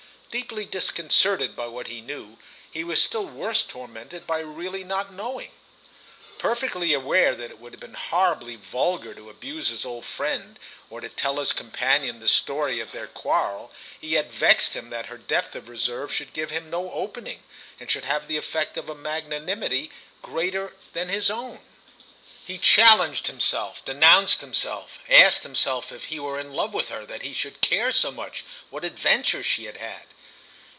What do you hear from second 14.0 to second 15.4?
it yet vexed him that her